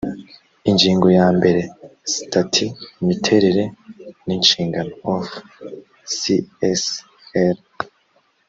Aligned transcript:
ingingo 0.69 1.07
ya 1.17 1.27
mbere 1.37 1.61
sitati 2.13 2.65
imiterere 3.01 3.63
n 4.25 4.27
inshingano 4.37 4.93
of 5.13 5.27
csr 6.17 7.57